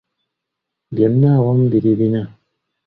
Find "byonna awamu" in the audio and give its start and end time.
0.93-1.65